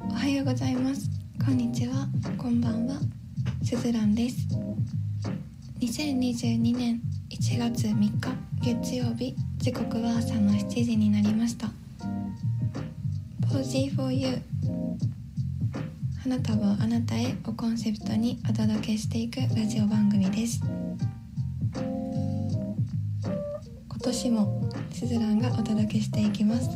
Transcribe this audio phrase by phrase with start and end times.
[0.00, 1.08] おはようございます。
[1.44, 2.06] こんにちは。
[2.36, 3.00] こんばんは。
[3.62, 4.48] すずらんです。
[5.80, 7.00] 2022年
[7.30, 8.20] 1月3日
[8.60, 9.34] 月曜日。
[9.58, 11.70] 時刻は朝の7時になりました。
[13.48, 14.42] Posy for You
[16.24, 20.60] 花束をあなたへをコンセプトにお届けしていくラジオ番組です。
[23.88, 26.70] 今年もすずらんがお届けしていきます。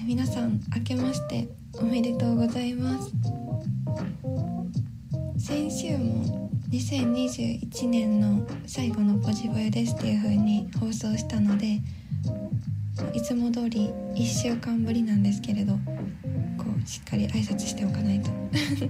[0.00, 3.12] え皆さん明けましておめでとうございます。
[5.38, 11.80] 先週も2021年の最後のポジボヤですっていう風に放送したので
[13.12, 15.74] いつも通り1週間ぶりなんですけれど
[16.84, 18.30] しっかり挨拶しておかないと。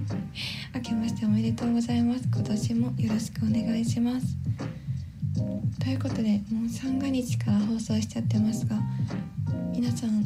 [0.75, 2.27] 明けましておめでとうございます。
[2.33, 4.37] 今年もよろしくお願いします。
[5.79, 8.81] ということでもう三が日から放送しちゃってますが
[9.75, 10.23] 皆さん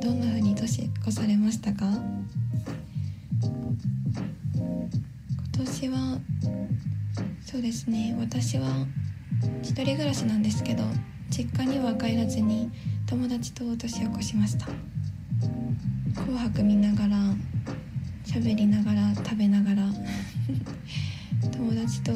[0.00, 1.86] どんな風に年越されましたか？
[3.40, 3.68] 今
[5.52, 6.18] 年は
[7.44, 8.16] そうですね。
[8.18, 8.86] 私は
[9.62, 10.84] 一人暮らしなんですけど
[11.30, 12.70] 実家には帰らずに
[13.06, 14.68] 友達と年を越しました。
[16.14, 17.16] 紅白見ながら
[18.24, 19.88] 喋りながら食べながら
[21.50, 22.12] 友達と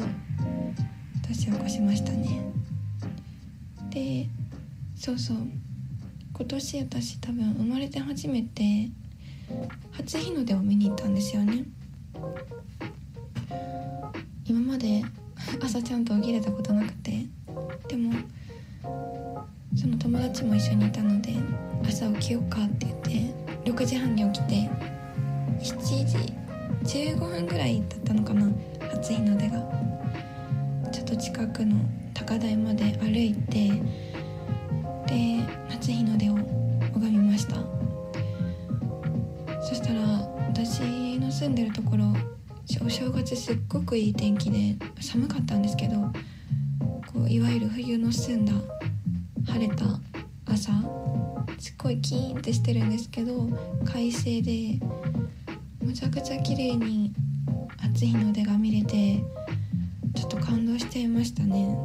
[1.27, 2.41] 年を越しましたね。
[3.89, 4.27] で
[4.95, 5.37] そうそう。
[6.37, 8.89] 今年私多分生まれて初めて
[9.91, 11.63] 初日の出を見に行ったんですよね。
[14.45, 15.01] 今まで
[15.61, 17.25] 朝ちゃんと起きれたことなくて
[17.87, 18.13] でも
[19.75, 21.33] その友達も一緒にいたので
[21.87, 24.69] 朝起きようかって言って6時半に起きて
[25.59, 28.47] 7時15分ぐらいだったのかな
[28.93, 29.85] 初日の出が。
[30.91, 31.75] ちょっと近くの
[32.13, 33.69] 高台まで歩いて
[35.07, 35.39] で
[35.69, 36.35] 初日の出を
[36.93, 37.55] 拝みました。
[39.61, 40.01] そしたら
[40.47, 42.05] 私の住んでるところ
[42.85, 45.95] お正月すっごくいい天気で寒かったんですけど
[47.11, 48.53] こういわゆる冬の澄んだ
[49.51, 49.83] 晴れた
[50.45, 50.71] 朝
[51.57, 53.47] すっごいキーンってしてるんですけど
[53.85, 54.79] 快晴で
[55.83, 57.13] むちゃくちゃ綺麗に
[57.77, 59.23] 初日の出が見れて
[60.15, 61.77] ちょっと感動しちゃいましたね。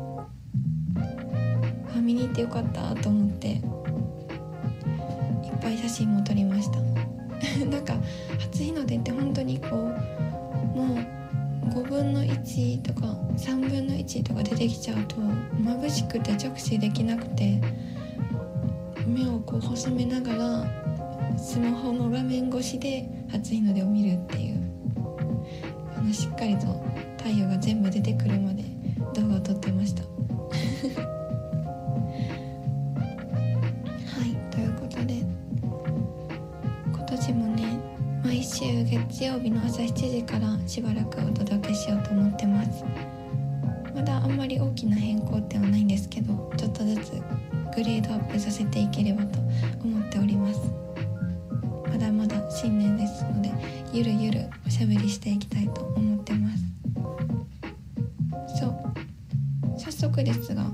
[1.96, 3.62] あ見に行ってよかったと思っていっ
[5.60, 6.80] ぱい写真も撮りました。
[7.66, 7.94] なんか
[8.38, 13.06] 初日の出って本当にこうもう5分の1とか
[13.36, 17.60] 3分の1とか出てきちゃうと眩しくて直視できなくて
[19.06, 24.60] 目をこう細めながらスマホの画面越しで初日の出を見るっていう。
[25.96, 26.66] あのしっかりと
[27.18, 28.64] 太陽が全部出てくるまで
[29.14, 30.02] 動画を撮ってました。
[30.08, 30.08] は
[34.26, 35.22] いということで
[36.86, 37.64] 今年もね
[38.24, 42.84] 毎週月曜日の朝7時からしばらくお届けしようと思ってます。
[43.94, 47.22] まだあんまり大きな変更点はないんですけどちょっとずつ
[47.74, 49.38] グレードアップさせていければと
[49.82, 50.60] 思っております。
[51.88, 53.52] まだまだ新年ですので
[53.92, 56.64] ゆるゆるおしゃべりしていきたいと思ってます。
[58.58, 58.92] そう。
[59.78, 60.64] 早速ですが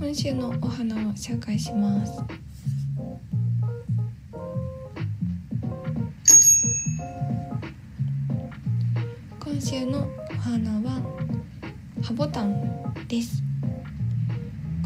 [0.00, 2.22] 今週のお花を紹介します。
[9.38, 11.02] 今週のお花は
[12.02, 13.49] ハボタンです。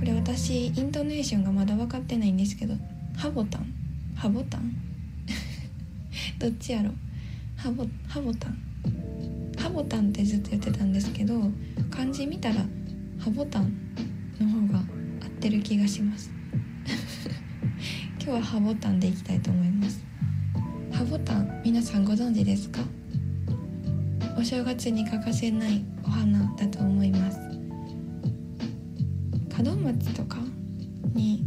[0.05, 2.75] これ私イントネーションがまだ分かってないんですけど
[3.17, 3.73] ハボタン？
[4.15, 4.77] ハボタン？
[6.39, 6.91] どっちやろ？
[7.57, 8.59] ハボハボタン？
[9.57, 11.51] ハボタンってずっと言ってたんですけど
[11.91, 12.57] 漢字見たら
[13.19, 13.73] ハボタン
[14.39, 14.83] の方が合
[15.27, 16.31] ってる気がします。
[18.23, 20.05] 今日はハボタンでいきたいと思います。
[20.93, 22.83] ハボタン皆さんご存知ですか？
[24.37, 27.39] お正月に欠かせないお花だと思います
[29.65, 30.37] 門松とか
[31.15, 31.45] に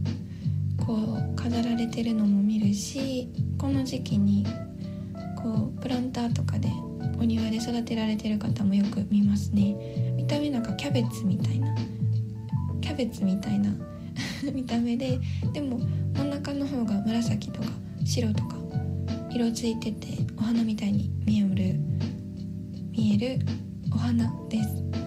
[0.85, 4.45] こう飾られてるのも見るしこの時期に
[5.41, 6.67] こうプランターとかで
[7.19, 10.13] お庭で育てられてる方もよく見ますね。
[10.15, 11.75] 見た目なんかキャベツみたいな
[12.81, 13.71] キャベツみたいな
[14.53, 15.19] 見た目で
[15.53, 15.79] でも
[16.15, 17.67] 真ん中の方が紫とか
[18.03, 18.57] 白とか
[19.29, 21.79] 色ついててお花みたいに見える
[22.91, 23.45] 見える
[23.93, 25.06] お花です。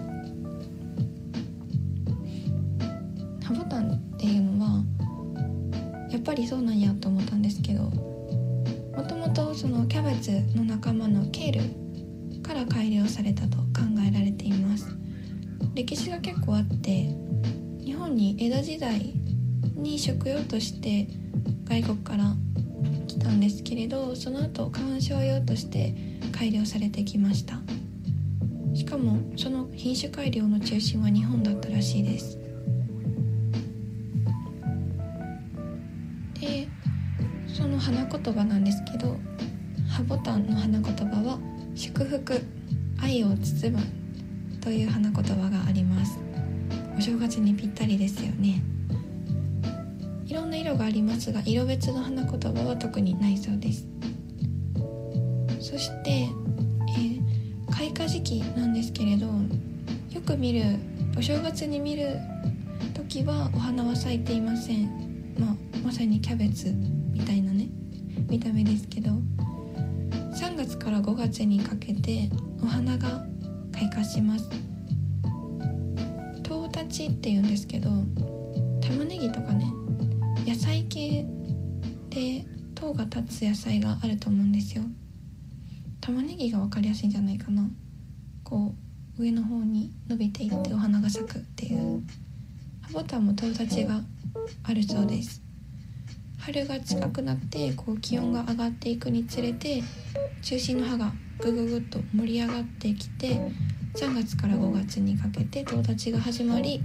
[6.41, 13.63] りそうなんやと思ったんですけどもともとそのキャベツの仲間のケールから改良されたと考
[14.05, 14.87] えられています。
[15.73, 17.15] 歴史が結構あって
[17.79, 19.13] 日本に江戸時代
[19.75, 21.07] に食用として
[21.63, 22.35] 外国から
[23.07, 25.95] 来たんですけれどその後観賞用として
[26.31, 27.61] 改良されてきました。
[28.73, 32.40] しかもその品種改良の中心は日本だったらしいです。
[37.81, 39.17] 花言葉なんですけど
[39.89, 41.39] ハボタンの花言葉は
[41.75, 42.39] 祝福
[43.01, 43.83] 愛を包む
[44.61, 46.19] という花言葉があります。
[46.95, 48.61] お正月にぴったりですよね。
[50.25, 53.87] いろんな色がありますが色別の花言葉は特にないそうです。
[55.59, 60.63] そして、えー、開花時期なんですけれどよく見る
[61.17, 62.17] お正月に見る
[62.93, 65.33] 時はお花は咲いていません。
[65.39, 66.71] まあまさにキャベツ
[67.11, 67.50] みたいな
[68.31, 72.29] 見た目ですけど3月から5月にかけて
[72.63, 73.25] お花が
[73.73, 74.49] 開花します。
[76.41, 77.89] 唐立ちっていうんですけど
[78.79, 79.65] 玉ねぎとかね
[80.47, 81.25] 野菜系
[82.09, 84.83] で糖が立つ野菜があると思うんですよ。
[85.99, 87.69] 玉ねぎが分かりやすいんじゃないかな。
[88.45, 88.73] こ
[89.17, 92.01] う上の方に伸びていってお花が咲くっていう。
[92.79, 93.99] ハボタンも糖立ちが
[94.63, 95.41] あるそうです。
[96.41, 99.83] 春が近くなってこう気温が上がっていくにつれて
[100.41, 103.39] 中心の葉がぐぐぐっと盛り上がってきて
[103.95, 106.81] 3月から5月にかけて糖立ちが始まり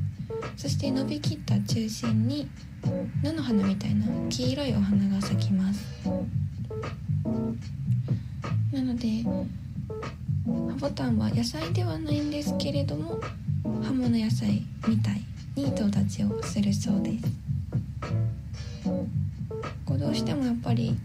[0.56, 2.50] そして伸びきった中心に
[3.22, 5.84] 菜の花みたいな黄色いお花が咲きます。
[8.72, 9.22] なので
[10.44, 13.18] ハボタンは野菜ではないんですけれども
[13.82, 15.22] 葉物野菜みたい
[15.54, 17.45] に糖立ちをするそうです。
[19.96, 20.96] うどうしてもやっぱり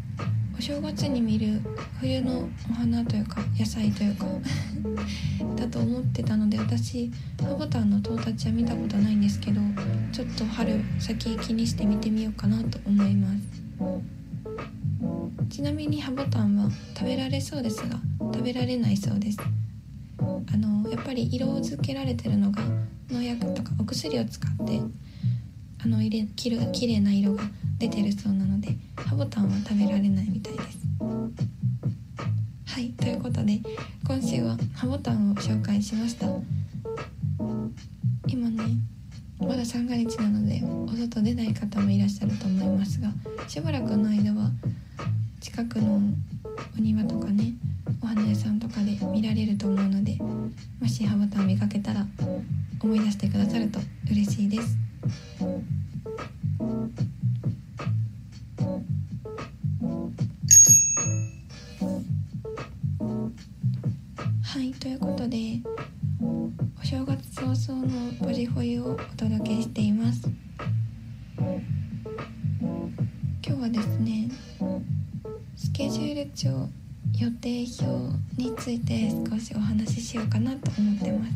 [0.58, 1.62] お正月に見る
[2.00, 4.26] 冬のお花というか野菜というか
[5.56, 7.10] だと思ってたので私
[7.42, 9.62] ハボタンのトウタチは見たことないんですけど
[10.12, 13.62] ちょっと春先気にして見てみようかなと思います。
[15.50, 19.40] ちなみにハボタンは食べられそうですが食べられないそうです。
[20.20, 22.62] あのやっぱり色付けられてるのが
[23.10, 24.82] 農薬とかお薬を使って
[25.84, 27.44] あの入れきる綺麗な色が
[27.78, 30.78] 出てるそうなのでハボタンは食べられないみたいです。
[32.68, 33.60] はいということで
[34.08, 36.28] 今週はハボタンを紹介しました。
[38.28, 38.64] 今ね
[39.40, 43.10] まだ三が日なのでお外出ない方もいらっしゃると思いますが
[43.48, 44.52] しばらくの間は
[45.40, 46.00] 近くの
[46.78, 47.54] お庭とかね
[48.04, 49.91] お花屋さんとかで見られると思うので
[50.82, 52.08] もしハボタン見かけたら
[52.82, 53.80] 思い出してくださると
[54.10, 54.76] 嬉しいです。
[77.18, 77.86] 予定表
[78.42, 81.32] について少しお話ししようかなと思ってます。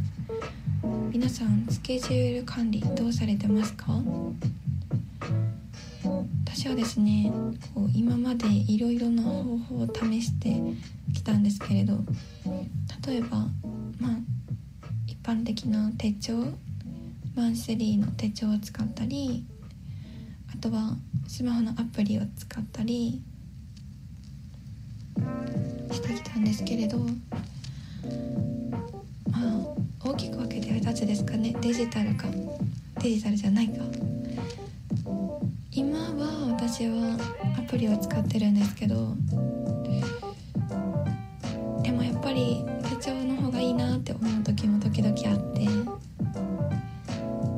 [1.11, 4.01] 皆さんスケジュール管理どうされてますか？
[6.45, 7.31] 私はですね
[7.73, 10.61] こう今までいろいろな方法を試して
[11.13, 11.99] きたんですけれど
[13.07, 13.47] 例えば
[13.99, 14.17] まあ
[15.07, 16.33] 一般的な手帳
[17.35, 19.45] マンスリーの手帳を使ったり
[20.53, 20.95] あとは
[21.27, 23.21] スマホのアプリを使ったり
[25.91, 27.05] してきたんですけれどま
[29.33, 29.39] あ
[30.03, 31.55] 大きく分けて2つですかね。
[31.61, 32.27] デジタルか
[33.01, 33.83] デジタルじゃないか。
[35.71, 37.17] 今は私は
[37.59, 38.95] アプリを使ってるんですけど
[41.83, 45.67] でもやっぱり手帳の方がいいなって思う時も時々あって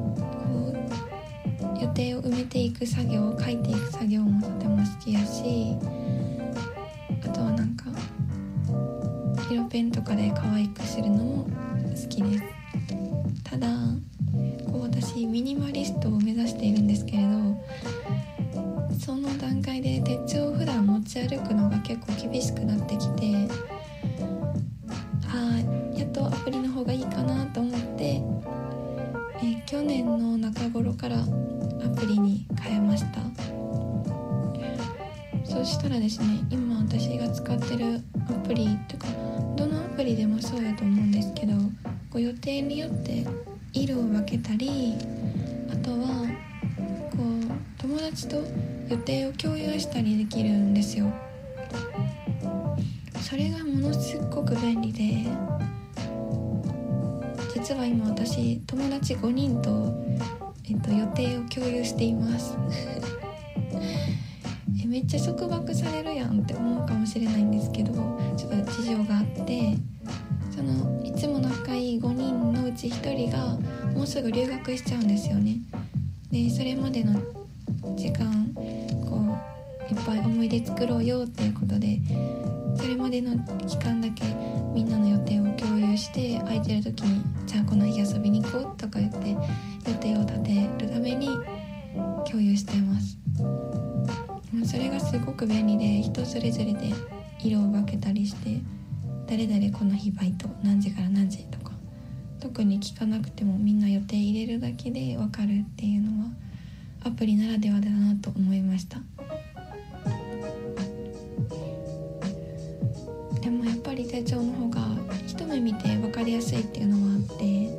[0.10, 0.74] こ
[1.76, 5.76] う予定を埋めていく作業書いていく作業もとても好きやし
[7.24, 7.77] あとはなんか
[9.50, 12.44] 色ペンとかで可愛くするのも好きです。
[13.44, 13.68] ただ
[14.66, 17.30] こう私ミニマリストを目指しているんですけれど
[19.00, 23.48] その段階で手帳を普段持ち歩くのが結構厳しくなってきて
[25.28, 28.22] あやっとアプリの方がいいかなと思って、
[29.44, 31.24] え去年の中頃からア
[31.96, 33.22] プリに変えました。
[35.46, 39.08] そしたらですね今私が使ってるアプリとか
[39.98, 41.54] プリでもそうやと思うんですけど
[42.12, 43.26] こう予定によって
[43.74, 44.94] 色を分けたり
[45.72, 46.24] あとは
[47.12, 48.38] こう友達と
[48.90, 51.12] 予定を共有したりできるんですよ。
[53.22, 55.26] それがものすごく便利で
[57.56, 59.92] 実は今私友達5人と、
[60.70, 62.56] えっと、予定を共有しています。
[64.98, 67.94] めっちゃ束縛されるやんって思うかもしれないんですけど
[68.36, 69.76] ちょっと事情があって
[70.50, 73.60] そのいつも仲いい5人のうち1人が
[73.94, 75.58] もうすぐ留学しちゃうんですよね。
[76.32, 77.14] でそれまでの
[77.96, 78.52] 時間
[79.08, 79.38] こ
[79.88, 82.00] ういっぱい思い出作ろうよっていうことで
[82.76, 83.38] それまでの
[83.68, 84.24] 期間だけ
[84.74, 91.30] みんなの予定を共有して空いてる時に「じゃあこの日遊びに行こう」とか言って予定を立てるために
[92.26, 93.67] 共有してます。
[94.66, 96.94] それがすごく便利で人それぞれで
[97.44, 98.62] 色を分けたりして
[99.28, 101.74] 誰々この日バイト何時から何時とか
[102.40, 106.32] 特に聞かなくてもみんな予定入れるだけで分かるっていうのは
[107.04, 109.00] アプリならではだなと思いました。
[113.42, 114.88] でもやっぱり手帳の方が
[115.26, 117.70] 一目見て分かりやすいっていうのはあって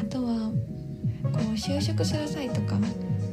[0.00, 0.50] あとは
[1.22, 2.78] こう就職する際とか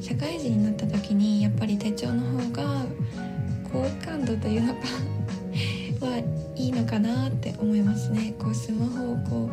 [0.03, 2.85] 社会人になった時にやっぱり手帳の方が
[3.71, 4.81] 好感度というのか
[6.05, 6.17] は
[6.57, 8.33] いいのかなって思いますね。
[8.37, 9.49] こうスマホをこ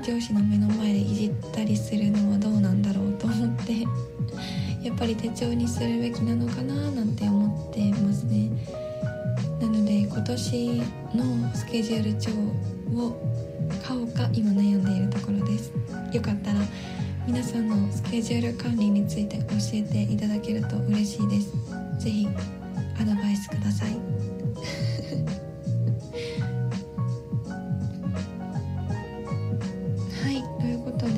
[0.00, 3.72] う上司の目の前でいじったりするのはどうなんだろうと思って
[4.86, 8.48] やっぱり手帳にするべきなのかななんて思ってますね。
[9.60, 10.82] なので今年
[11.12, 12.30] のスケジュール帳
[12.96, 13.20] を
[13.82, 15.72] 買おうか今悩んでいるところです。
[16.12, 16.60] よかったら
[17.26, 21.52] 皆さんのスケジュール管理について教えていただけると嬉しいです。
[21.98, 22.28] 是非
[23.00, 23.90] アドバイスください。
[30.22, 31.14] はいということで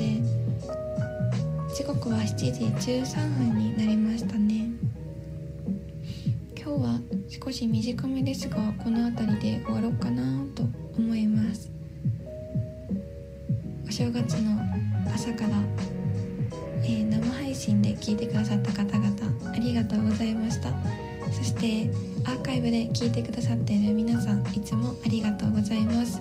[1.76, 2.50] 時刻は7時
[3.02, 4.70] 13分になりましたね。
[6.56, 10.62] 今日は少し短めですがこの辺りで終わろうかなと
[10.96, 11.70] 思います。
[13.86, 14.58] お正月の
[15.14, 15.97] 朝から、
[16.84, 19.10] えー、生配信で聞いてくださった方々
[19.52, 20.72] ありがとうございました。
[21.32, 21.90] そして
[22.24, 26.20] アーカイブで聞いてくださっている皆さんいつもありがとうございます。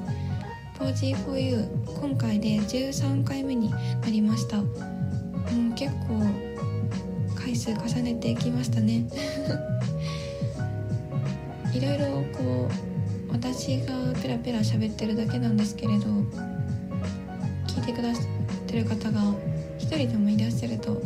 [0.79, 4.57] 4G4U 今回で13回目になりました。
[4.57, 4.63] も
[5.71, 6.21] う結構
[7.35, 9.05] 回数重ねてきましたね。
[11.73, 12.05] いろいろ
[12.37, 16.05] こう私がペラペラ喋ってるだけなんですけれど
[17.67, 18.25] 聞いてくださっ
[18.65, 19.21] てる方が
[19.87, 21.01] 一人でもいらっしゃると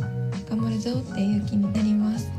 [0.50, 2.32] 頑張るぞっていう気になります。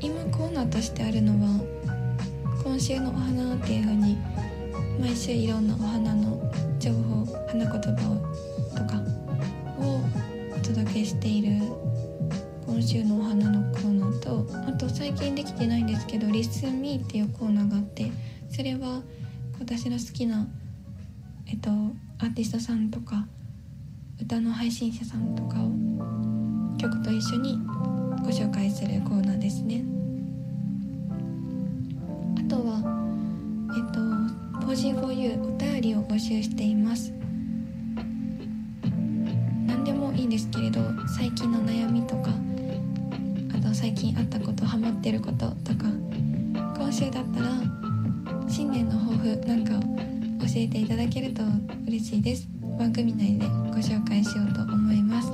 [0.00, 1.60] 今コーナーとしてあるのは
[2.64, 4.18] 今週のお花っていう風に
[4.98, 6.42] 毎週いろんなお花の
[6.80, 9.00] 情報花言葉をとか
[9.78, 10.00] を
[10.56, 11.52] お届けしている
[12.66, 18.10] 今週のお花のコーナーとあと最近できてないんですけど「リスンミーっていうコーナーがあって
[18.50, 19.02] それは
[19.60, 20.48] 私の好きな
[21.46, 23.28] えっとアーティストさんとか
[24.20, 25.70] 歌の配信者さんとかを
[26.76, 27.58] 曲と一緒に
[28.22, 29.82] ご紹介するコーナーですね。
[32.38, 32.80] あとは
[33.74, 34.00] えっと
[34.66, 37.12] 「ポジ 4U」お便りを募集しています。
[39.66, 42.30] 何でもいいんですけれど最近の悩みとか
[43.56, 45.86] あと最近あったことハマってることとか
[46.76, 47.48] 今週だったら
[48.46, 51.42] 新年の抱負なんかを教えていただけると
[51.86, 52.59] 嬉しいです。
[52.80, 55.30] 番組内でご紹介しようと思います。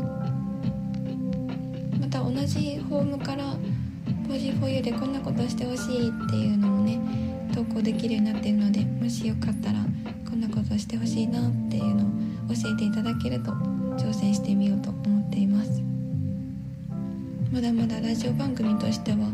[2.00, 3.54] また同じフォームから
[4.26, 6.98] 「ポジフォユでこんなことしてほしいっていうのもね
[7.54, 9.78] 投稿できるようになっているのでもしよかったら
[10.28, 12.08] こんなことしてほしいなっていうのを
[12.48, 15.80] 教えていただけると挑戦してみようと思っています。
[17.52, 19.24] まだまだラジオ番組としてはね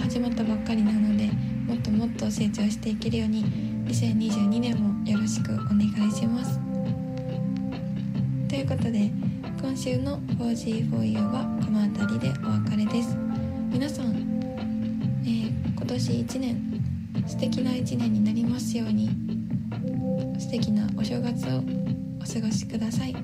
[0.00, 1.30] 始まったばっかりなので
[1.68, 3.44] もっともっと成長していけるように
[3.86, 6.58] 2022年もよろしくお願いします。
[8.48, 9.08] ということで
[9.60, 13.16] 今週の 4G4U はこの辺りでお別れです。
[13.70, 14.06] 皆さん、
[15.24, 19.08] えー、今年1年素敵な1年になりますように
[20.40, 23.14] 素敵なお正月をお過ごしください。